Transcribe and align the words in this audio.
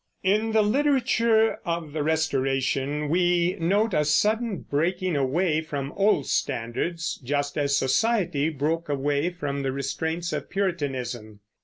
In 0.23 0.51
the 0.51 0.63
literature 0.63 1.59
of 1.63 1.93
the 1.93 2.01
Restoration 2.01 3.07
we 3.07 3.55
note 3.59 3.93
a 3.93 4.03
sudden 4.03 4.61
breaking 4.67 5.15
away 5.15 5.61
from 5.61 5.91
old 5.95 6.25
standards, 6.25 7.21
just 7.23 7.55
as 7.55 7.77
society 7.77 8.49
broke 8.49 8.89
away 8.89 9.29
from 9.29 9.61
the 9.61 9.71
restraints 9.71 10.33
of 10.33 10.49
Puritanism. 10.49 11.41